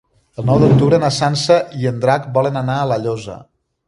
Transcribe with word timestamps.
El 0.43 0.45
nou 0.49 0.61
d'octubre 0.61 0.99
na 1.03 1.11
Sança 1.17 1.57
i 1.81 1.85
en 1.89 1.99
Drac 2.05 2.25
volen 2.39 2.57
anar 2.63 2.79
a 2.79 2.89
La 2.93 2.99
Llosa. 3.05 3.37